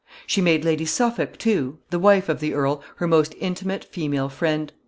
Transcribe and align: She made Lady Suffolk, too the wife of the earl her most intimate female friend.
She 0.25 0.41
made 0.41 0.65
Lady 0.65 0.85
Suffolk, 0.85 1.37
too 1.37 1.77
the 1.91 1.99
wife 1.99 2.27
of 2.27 2.39
the 2.39 2.55
earl 2.55 2.81
her 2.95 3.05
most 3.07 3.35
intimate 3.37 3.85
female 3.85 4.29
friend. 4.29 4.73